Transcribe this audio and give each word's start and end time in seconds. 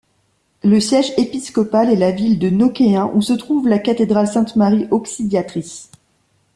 Le 0.63 0.79
siège 0.79 1.13
épiscopal 1.17 1.91
est 1.91 1.95
la 1.95 2.09
ville 2.09 2.39
de 2.39 2.49
Neuquén, 2.49 3.11
où 3.13 3.21
se 3.21 3.33
trouve 3.33 3.67
la 3.67 3.77
cathédrale 3.77 4.27
Sainte-Marie-Auxiliatrice. 4.27 5.91